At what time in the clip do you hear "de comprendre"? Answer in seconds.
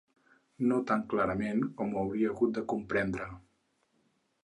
2.59-3.33